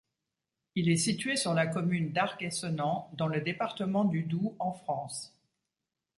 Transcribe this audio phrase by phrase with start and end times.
[0.73, 5.37] Il est situé sur la commune d'Arc-et-Senans dans le département du Doubs en France.